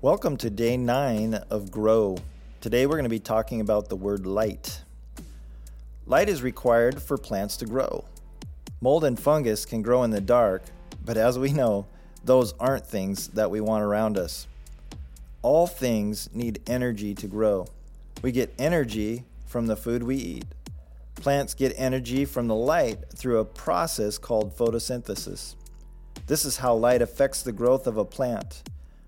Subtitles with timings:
[0.00, 2.18] Welcome to day nine of Grow.
[2.60, 4.82] Today we're going to be talking about the word light.
[6.06, 8.04] Light is required for plants to grow.
[8.80, 10.62] Mold and fungus can grow in the dark,
[11.04, 11.84] but as we know,
[12.24, 14.46] those aren't things that we want around us.
[15.42, 17.66] All things need energy to grow.
[18.22, 20.46] We get energy from the food we eat.
[21.16, 25.56] Plants get energy from the light through a process called photosynthesis.
[26.28, 28.62] This is how light affects the growth of a plant.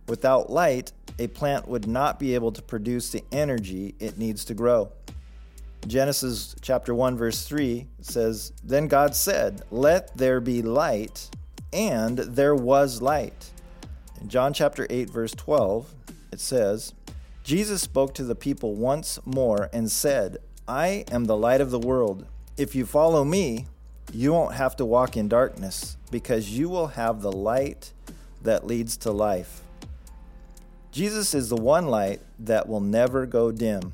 [0.08, 4.54] Without light, a plant would not be able to produce the energy it needs to
[4.54, 4.90] grow.
[5.86, 11.30] Genesis chapter 1 verse 3 says, "Then God said, let there be light,
[11.72, 13.50] and there was light."
[14.20, 15.94] In John chapter 8 verse 12,
[16.32, 16.92] it says,
[17.42, 20.36] Jesus spoke to the people once more and said,
[20.68, 22.26] I am the light of the world.
[22.56, 23.66] If you follow me,
[24.12, 27.92] you won't have to walk in darkness because you will have the light
[28.42, 29.62] that leads to life.
[30.90, 33.92] Jesus is the one light that will never go dim.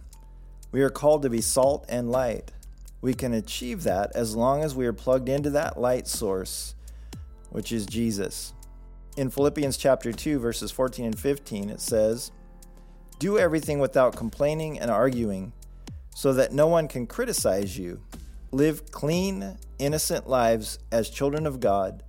[0.72, 2.52] We are called to be salt and light.
[3.02, 6.74] We can achieve that as long as we are plugged into that light source,
[7.50, 8.54] which is Jesus.
[9.16, 12.30] In Philippians chapter 2 verses 14 and 15 it says,
[13.18, 15.52] "Do everything without complaining and arguing,
[16.14, 18.00] so that no one can criticize you.
[18.52, 22.02] Live clean, innocent lives as children of God,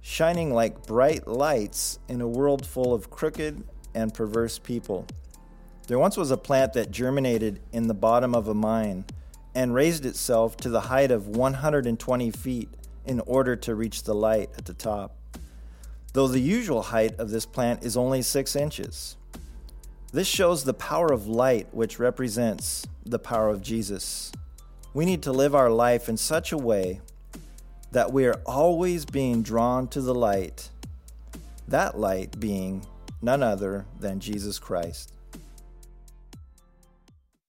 [0.00, 3.62] shining like bright lights in a world full of crooked
[3.98, 5.06] and perverse people.
[5.88, 9.04] There once was a plant that germinated in the bottom of a mine
[9.54, 12.68] and raised itself to the height of 120 feet
[13.04, 15.16] in order to reach the light at the top,
[16.12, 19.16] though the usual height of this plant is only 6 inches.
[20.12, 24.30] This shows the power of light, which represents the power of Jesus.
[24.94, 27.00] We need to live our life in such a way
[27.90, 30.70] that we are always being drawn to the light,
[31.66, 32.86] that light being
[33.20, 35.12] none other than Jesus Christ.